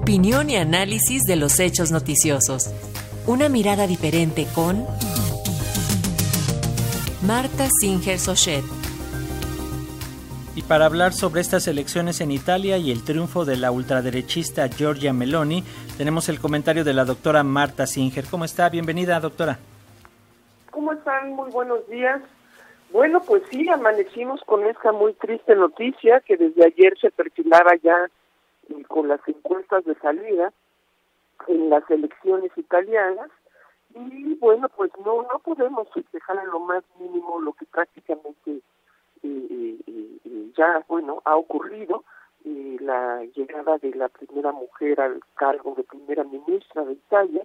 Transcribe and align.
Opinión 0.00 0.48
y 0.48 0.56
análisis 0.56 1.24
de 1.24 1.34
los 1.34 1.58
hechos 1.58 1.90
noticiosos. 1.90 2.72
Una 3.26 3.48
mirada 3.48 3.88
diferente 3.88 4.46
con 4.54 4.86
Marta 7.26 7.66
Singer 7.80 8.18
Sochet. 8.20 8.62
Y 10.54 10.62
para 10.62 10.86
hablar 10.86 11.12
sobre 11.12 11.40
estas 11.40 11.66
elecciones 11.66 12.20
en 12.20 12.30
Italia 12.30 12.78
y 12.78 12.92
el 12.92 13.04
triunfo 13.04 13.44
de 13.44 13.56
la 13.56 13.72
ultraderechista 13.72 14.68
Giorgia 14.68 15.12
Meloni, 15.12 15.64
tenemos 15.98 16.28
el 16.28 16.38
comentario 16.38 16.84
de 16.84 16.94
la 16.94 17.04
doctora 17.04 17.42
Marta 17.42 17.84
Singer. 17.86 18.24
¿Cómo 18.30 18.44
está? 18.44 18.68
Bienvenida, 18.68 19.18
doctora. 19.18 19.58
¿Cómo 20.70 20.92
están? 20.92 21.32
Muy 21.32 21.50
buenos 21.50 21.86
días. 21.90 22.22
Bueno, 22.92 23.20
pues 23.26 23.42
sí, 23.50 23.68
amanecimos 23.68 24.40
con 24.46 24.64
esta 24.64 24.92
muy 24.92 25.12
triste 25.14 25.56
noticia 25.56 26.20
que 26.20 26.36
desde 26.36 26.64
ayer 26.64 26.96
se 27.00 27.10
perfilaba 27.10 27.72
ya 27.82 28.08
con 28.88 29.08
las 29.08 29.20
encuestas 29.26 29.84
de 29.84 29.94
salida 29.96 30.52
en 31.46 31.70
las 31.70 31.88
elecciones 31.90 32.52
italianas. 32.56 33.30
Y 33.94 34.34
bueno, 34.34 34.68
pues 34.68 34.90
no 35.04 35.22
no 35.22 35.38
podemos 35.38 35.88
festejar 35.92 36.38
a 36.38 36.44
lo 36.44 36.60
más 36.60 36.84
mínimo 36.98 37.40
lo 37.40 37.52
que 37.54 37.64
prácticamente 37.66 38.60
eh, 39.22 39.78
eh, 39.86 40.18
eh, 40.24 40.52
ya, 40.56 40.84
bueno, 40.88 41.22
ha 41.24 41.36
ocurrido, 41.36 42.04
la 42.80 43.22
llegada 43.34 43.76
de 43.78 43.92
la 43.94 44.08
primera 44.08 44.52
mujer 44.52 45.00
al 45.00 45.20
cargo 45.34 45.74
de 45.74 45.82
primera 45.82 46.24
ministra 46.24 46.84
de 46.84 46.92
Italia, 46.94 47.44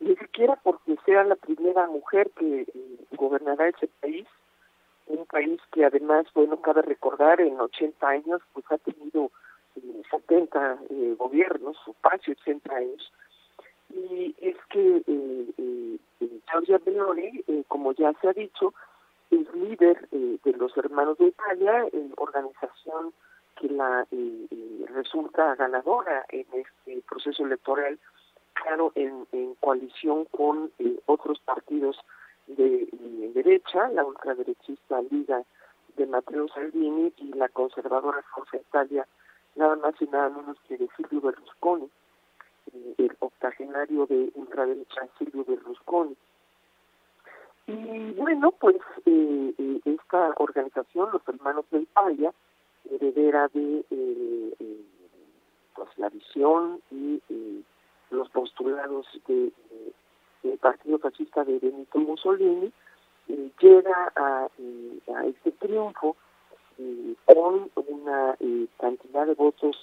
ni 0.00 0.14
siquiera 0.16 0.56
porque 0.62 0.98
sea 1.06 1.24
la 1.24 1.36
primera 1.36 1.86
mujer 1.86 2.30
que 2.36 2.66
gobernará 3.12 3.68
ese 3.68 3.88
país, 4.00 4.26
un 5.06 5.24
país 5.24 5.58
que 5.72 5.86
además, 5.86 6.26
bueno, 6.34 6.60
cabe 6.60 6.82
recordar, 6.82 7.40
en 7.40 7.58
80 7.58 8.06
años, 8.06 8.42
pues 8.52 8.66
ha 8.70 8.76
tenido 8.78 9.30
70 10.10 10.78
eh, 10.90 11.14
gobiernos, 11.18 11.76
o 11.86 11.94
casi 12.02 12.32
80 12.32 12.74
años, 12.74 13.12
y 13.90 14.34
es 14.40 14.56
que 14.70 15.02
eh, 15.06 15.46
eh, 15.58 15.98
Giorgia 16.50 16.80
Meloni, 16.84 17.44
eh, 17.46 17.64
como 17.68 17.92
ya 17.92 18.12
se 18.20 18.28
ha 18.28 18.32
dicho, 18.32 18.74
es 19.30 19.52
líder 19.54 20.08
de 20.10 20.52
los 20.52 20.76
Hermanos 20.76 21.18
de 21.18 21.26
Italia, 21.26 21.86
organización 22.16 23.12
que 23.56 23.68
la 23.68 24.06
resulta 24.94 25.56
ganadora 25.56 26.24
en 26.28 26.46
este 26.52 27.02
proceso 27.08 27.44
electoral, 27.44 27.98
claro, 28.52 28.92
en, 28.94 29.26
en 29.32 29.54
coalición 29.56 30.26
con 30.26 30.70
otros 31.06 31.40
partidos 31.40 31.98
de, 32.46 32.88
derecha, 33.34 33.88
la 33.88 34.04
ultraderechista 34.04 35.02
Liga 35.10 35.42
de 35.96 36.06
Matteo 36.06 36.46
Salvini 36.48 37.12
y 37.16 37.32
la 37.32 37.48
conservadora 37.48 38.22
Forza 38.32 38.58
Italia, 38.58 39.08
nada 39.56 39.76
más 39.76 39.94
y 40.00 40.06
nada 40.06 40.28
menos 40.30 40.56
que 40.68 40.76
de 40.76 40.88
Silvio 40.96 41.20
Berlusconi, 41.20 41.88
eh, 42.72 42.94
el 42.98 43.16
octogenario 43.20 44.06
de 44.06 44.30
ultraderecha 44.34 45.08
Silvio 45.18 45.44
Berlusconi. 45.44 46.16
Y 47.66 48.12
bueno, 48.12 48.52
pues 48.52 48.76
eh, 49.06 49.54
eh, 49.58 49.80
esta 49.84 50.34
organización, 50.36 51.10
los 51.12 51.26
Hermanos 51.26 51.64
de 51.70 51.80
Italia, 51.80 52.32
heredera 52.90 53.48
de 53.48 53.84
pues 55.74 55.88
la 55.98 56.08
visión 56.08 56.80
y 56.90 57.20
los 58.10 58.30
postulados 58.30 59.06
de 59.26 59.52
el 60.52 60.58
Partido 60.58 60.98
Fascista 60.98 61.44
de 61.44 61.58
Benito 61.58 61.98
Mussolini, 61.98 62.72
eh, 63.28 63.50
llega 63.60 64.12
eh, 64.58 64.98
a, 65.14 65.26
este 65.26 65.52
triunfo 65.52 66.16
eh, 66.78 67.14
con 67.24 67.70
una 67.74 68.36
cantidad 68.78 69.26
de 69.26 69.34
votos 69.34 69.76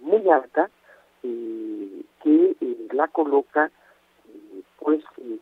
muy 0.00 0.28
alta 0.30 0.70
que 1.22 2.56
la 2.92 3.08
coloca 3.08 3.70
pues 4.78 5.02
en 5.18 5.40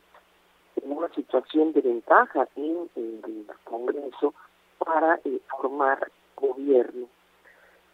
una 0.85 1.09
situación 1.15 1.73
de 1.73 1.81
ventaja 1.81 2.49
en, 2.57 2.89
el 2.97 3.47
Congreso 3.65 4.35
para 4.79 5.21
formar 5.49 6.11
gobierno. 6.37 7.07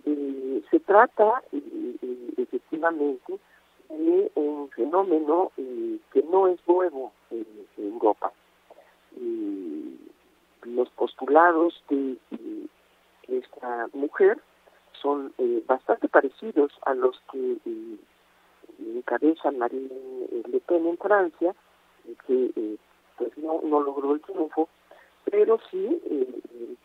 se 0.05 0.81
trata 0.81 1.43
efectivamente 2.37 3.39
de 3.89 4.31
un 4.35 4.69
fenómeno 4.71 5.53
eh, 5.57 5.99
que 6.13 6.23
no 6.23 6.49
es 6.49 6.59
nuevo 6.67 7.13
en, 7.31 7.47
Europa. 7.79 8.33
Postulados 10.91 11.83
de, 11.89 12.17
esta 13.29 13.89
mujer 13.93 14.39
son 15.01 15.33
eh, 15.39 15.63
bastante 15.67 16.09
parecidos 16.09 16.73
a 16.83 16.95
los 16.95 17.21
que 17.33 17.57
eh, 17.65 17.97
encabeza 18.97 19.51
Marine 19.51 19.91
Le 20.51 20.61
Pen 20.61 20.87
en 20.87 20.99
Francia, 20.99 21.55
que 22.27 22.79
pues 23.19 23.37
no, 23.39 23.61
logró 23.63 24.15
el 24.15 24.21
triunfo, 24.21 24.69
pero 25.25 25.59
sí 25.71 26.01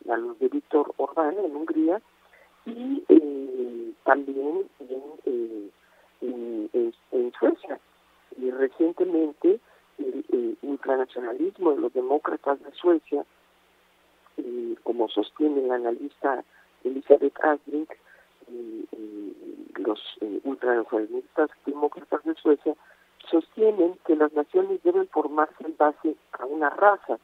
a 0.10 0.18
los 0.18 0.40
de 0.40 0.48
Víctor 0.48 0.94
Orbán 0.98 1.38
en 1.38 1.56
Hungría 1.56 2.02
y 2.66 3.04
también 4.04 4.68
en 4.80 5.72
en, 6.22 7.32
Suecia. 7.40 7.80
Y 8.38 8.52
recientemente 8.52 9.60
el, 9.98 10.58
ultranacionalismo 10.62 11.72
de 11.72 11.82
los 11.82 11.94
demócratas 11.94 12.62
de 12.64 12.72
Suecia, 12.74 13.26
como 15.02 15.10
sostiene 15.10 15.64
la 15.64 15.76
analista 15.76 16.44
Elizabeth 16.84 17.34
Asbrink, 17.44 17.90
los 19.78 20.00
eh, 20.22 20.42
demócratas 21.66 22.24
de 22.24 22.36
Suecia 22.36 22.76
sostienen 23.28 23.98
que 24.06 24.16
las 24.16 24.32
naciones 24.34 24.84
deben 24.84 25.08
formarse 25.08 25.56
en 25.66 25.76
base 25.76 26.16
a 26.34 26.46
una 26.46 26.70
raza 26.70 27.18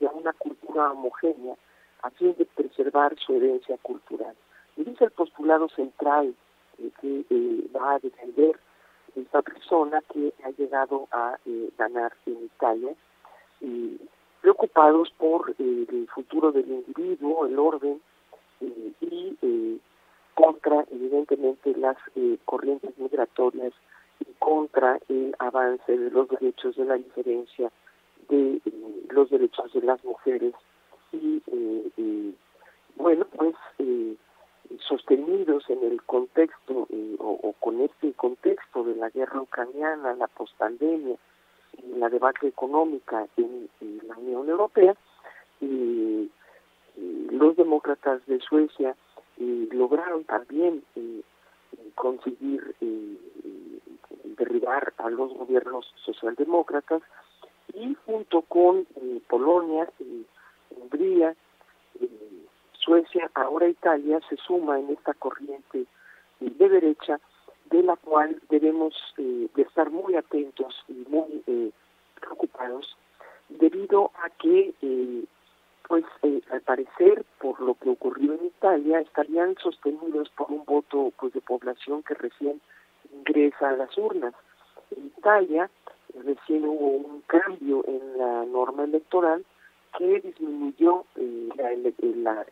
y 0.00 0.06
a 0.06 0.10
una 0.12 0.32
cultura 0.32 0.92
homogénea 0.92 1.56
a 2.02 2.10
fin 2.10 2.34
de 2.38 2.46
preservar 2.46 3.14
su 3.18 3.34
herencia 3.34 3.76
cultural. 3.82 4.34
Y 4.78 4.88
es 4.88 5.00
el 5.02 5.10
postulado 5.10 5.68
central 5.68 6.34
que 7.02 7.26
eh, 7.28 7.70
va 7.76 7.96
a 7.96 7.98
defender 7.98 8.58
esta 9.14 9.42
persona 9.42 10.00
que 10.10 10.32
ha 10.42 10.50
llegado 10.52 11.06
a 11.12 11.36
eh, 11.44 11.68
ganar 11.76 12.14
en 12.24 12.44
Italia, 12.44 12.94
y 13.60 14.00
preocupados 14.40 15.10
por 15.18 15.50
eh, 15.58 15.86
el 15.88 16.08
futuro 16.14 16.52
del 16.52 16.68
individuo, 16.68 17.46
el 17.46 17.58
orden, 17.58 18.00
y 18.60 19.80
contra, 20.34 20.84
evidentemente, 20.90 21.74
las 21.76 21.96
corrientes 22.44 22.96
migratorias 22.98 23.72
y 24.20 24.26
contra 24.38 24.98
el 25.08 25.34
avance 25.38 25.96
de 25.96 26.10
los 26.10 26.28
derechos 26.28 26.76
de 26.76 26.84
la 26.84 26.94
diferencia, 26.96 27.70
de 28.28 28.60
los 29.10 29.30
derechos 29.30 29.72
de 29.72 29.82
las 29.82 30.02
mujeres. 30.04 30.54
Y, 31.12 31.42
bueno, 32.96 33.26
pues 33.36 33.54
sostenidos 34.78 35.68
en 35.68 35.82
el 35.84 36.02
contexto 36.02 36.86
eh, 36.90 37.16
o, 37.18 37.54
con 37.58 37.80
este 37.80 38.12
contexto 38.14 38.84
de 38.84 38.94
la 38.96 39.10
guerra 39.10 39.40
ucraniana, 39.40 40.14
la 40.14 40.26
postpandemia 40.28 41.14
y 41.14 41.18
la 41.96 42.08
debate 42.08 42.48
económica 42.48 43.26
en, 43.36 43.68
la 44.06 44.16
Unión 44.16 44.48
Europea, 44.48 44.94
los 47.30 47.56
demócratas 47.56 48.24
de 48.26 48.40
Suecia 48.40 48.94
eh, 49.38 49.68
lograron 49.72 50.24
también 50.24 50.82
eh, 50.96 51.22
conseguir 51.94 52.74
derribar 54.36 54.92
a 54.98 55.10
los 55.10 55.32
gobiernos 55.34 55.92
socialdemócratas 56.04 57.02
y 57.72 57.94
junto 58.04 58.42
con 58.42 58.86
Polonia, 59.28 59.88
Hungría, 60.70 61.34
Suecia, 62.72 63.30
ahora 63.34 63.68
Italia, 63.68 64.20
se 64.28 64.36
suma 64.36 64.78
en 64.78 64.90
esta 64.90 65.14
corriente 65.14 65.86
de 66.40 66.68
derecha, 66.68 67.20
de 67.66 67.82
la 67.82 67.96
cual 67.96 68.40
debemos 68.48 68.94
eh, 69.18 69.48
de 69.54 69.62
estar 69.62 69.90
muy 69.90 70.16
atentos 70.16 70.74
y 70.88 71.04
muy 71.08 71.42
eh, 71.46 71.70
preocupados, 72.20 72.96
debido 73.48 74.10
a 74.22 74.30
que, 74.30 74.74
eh, 74.82 75.24
pues, 75.88 76.04
al 76.50 76.60
parecer, 76.60 77.24
por 77.38 77.60
lo 77.60 77.74
que 77.74 77.90
ocurrió 77.90 78.34
en 78.34 78.46
Italia, 78.46 79.00
estarían 79.00 79.56
sostenidos 79.56 80.28
por 80.30 80.50
un 80.50 80.64
voto 80.64 81.12
pues 81.18 81.32
de 81.32 81.40
población 81.40 82.02
que 82.02 82.14
recién 82.14 82.60
ingresa 83.12 83.70
a 83.70 83.76
las 83.76 83.96
urnas. 83.98 84.34
En 84.96 85.06
Italia 85.06 85.70
recién 86.24 86.64
hubo 86.64 86.88
un 86.88 87.22
cambio 87.22 87.84
en 87.86 88.18
la 88.18 88.44
norma 88.44 88.84
electoral 88.84 89.44
que 89.98 90.20
disminuyó 90.20 91.04
eh, 91.16 91.48
la, 92.16 92.44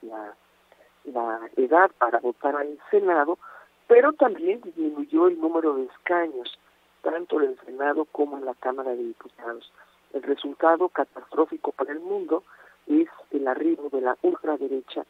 edad 1.57 1.91
para 1.99 2.19
votar 2.19 2.57
al 2.57 2.79
Senado, 2.91 3.39
pero 3.87 4.13
también 4.13 4.61
disminuyó 4.61 5.29
el 5.29 5.41
número 5.41 5.75
de 5.77 5.85
escaños, 5.85 6.59
tanto 7.11 7.41
en 7.41 7.51
el 7.51 7.61
Senado 7.65 8.05
como 8.05 8.37
en 8.37 8.45
la 8.45 8.55
Cámara 8.55 8.91
de 8.91 9.03
Diputados. 9.03 9.73
El 10.13 10.23
resultado 10.23 10.89
catastrófico 10.91 11.73
para 11.73 11.93
el 11.93 12.01
mundo 12.01 12.45
es 12.87 13.09
el 13.31 13.49
arribo 13.49 13.89
de 13.91 14.03
la 14.03 14.17
ultraderecha, 14.23 15.07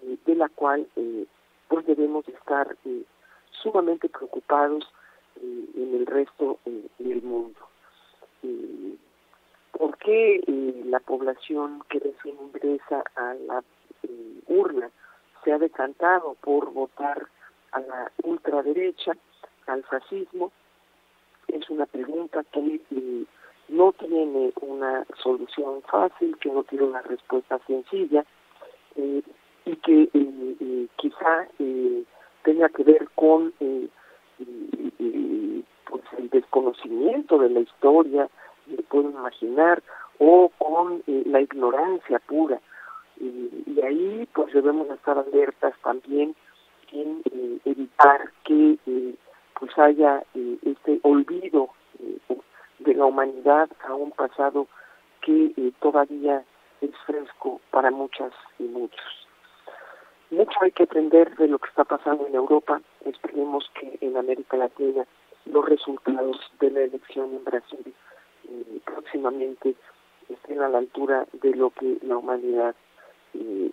eh, 0.00 0.16
de 0.24 0.34
la 0.36 0.48
cual 0.48 0.86
eh, 0.94 1.26
pues 1.68 1.86
debemos 1.86 2.26
estar 2.28 2.76
sumamente 3.62 4.08
preocupados 4.08 4.08
preocupados 4.08 4.86
en 5.42 5.94
el 5.94 6.06
resto 6.06 6.58
del 6.98 7.22
mundo. 7.22 7.58
¿Por 9.72 9.96
qué 9.98 10.42
la 10.84 11.00
población 11.00 11.82
que 11.88 12.00
recién 12.00 12.36
ingresa 12.42 13.02
a 13.16 13.34
la 13.34 13.64
urna 14.48 14.90
se 15.42 15.52
ha 15.52 15.58
decantado 15.58 16.36
por 16.42 16.72
votar 16.72 17.26
a 17.72 17.80
la 17.80 18.12
ultraderecha, 18.22 19.16
al 19.66 19.82
fascismo? 19.84 20.52
Una 21.70 21.86
pregunta 21.86 22.44
que 22.52 22.80
no 23.68 23.92
tiene 23.92 24.52
una 24.60 25.06
solución 25.22 25.82
fácil, 25.82 26.36
que 26.38 26.50
no 26.50 26.64
tiene 26.64 26.84
una 26.84 27.00
respuesta 27.02 27.60
sencilla 27.66 28.24
eh, 28.96 29.22
y 29.64 29.76
que 29.76 30.02
eh, 30.02 30.56
eh, 30.60 30.86
quizá 30.96 31.46
tenga 32.42 32.68
que 32.70 32.82
ver 32.82 33.08
con 33.14 33.52
pues 35.84 36.02
el 36.18 36.28
desconocimiento 36.30 37.38
de 37.38 37.50
la 37.50 37.60
historia, 37.60 38.28
me 38.66 38.82
puedo 38.82 39.10
imaginar, 39.10 39.80
o 40.18 40.50
con 40.58 41.02
la 41.06 41.40
ignorancia 41.40 42.18
pura. 42.18 42.60
y 43.20 43.80
ahí 43.80 44.28
pues 44.34 44.52
debemos 44.52 44.90
estar 44.90 45.18
alertas 45.18 45.74
también 45.84 46.34
en 46.92 47.22
evitar 47.64 48.32
que 48.44 48.76
pues 49.58 49.78
haya 49.78 50.24
este 50.62 50.99
humanidad 53.10 53.68
a 53.86 53.94
un 53.94 54.10
pasado 54.12 54.66
que 55.20 55.52
eh, 55.56 55.72
todavía 55.80 56.44
es 56.80 56.90
fresco 57.06 57.60
para 57.70 57.90
muchas 57.90 58.32
y 58.58 58.64
muchos. 58.64 59.00
Mucho 60.30 60.58
hay 60.62 60.70
que 60.70 60.84
aprender 60.84 61.36
de 61.36 61.48
lo 61.48 61.58
que 61.58 61.68
está 61.68 61.84
pasando 61.84 62.26
en 62.26 62.34
Europa. 62.34 62.80
Esperemos 63.04 63.70
que 63.74 63.98
en 64.00 64.16
América 64.16 64.56
Latina 64.56 65.04
los 65.44 65.68
resultados 65.68 66.38
de 66.60 66.70
la 66.70 66.80
elección 66.82 67.34
en 67.34 67.44
Brasil 67.44 67.94
eh, 68.48 68.80
próximamente 68.84 69.74
estén 70.28 70.62
a 70.62 70.68
la 70.68 70.78
altura 70.78 71.26
de 71.32 71.54
lo 71.54 71.70
que 71.70 71.98
la 72.02 72.16
humanidad 72.16 72.74
eh, 73.34 73.70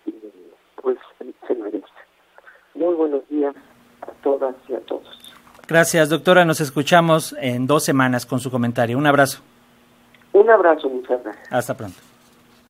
pues 0.82 0.98
se 1.46 1.54
merece. 1.54 1.86
Muy 2.74 2.94
buenos 2.94 3.28
días 3.28 3.54
a 4.02 4.12
todas 4.22 4.54
y 4.68 4.74
a 4.74 4.80
todos. 4.80 5.17
Gracias, 5.68 6.08
doctora. 6.08 6.46
Nos 6.46 6.62
escuchamos 6.62 7.36
en 7.40 7.66
dos 7.66 7.84
semanas 7.84 8.24
con 8.24 8.40
su 8.40 8.50
comentario. 8.50 8.96
Un 8.96 9.06
abrazo. 9.06 9.40
Un 10.32 10.48
abrazo, 10.48 10.88
muchas 10.88 11.22
gracias. 11.22 11.52
Hasta 11.52 11.76
pronto. 11.76 12.07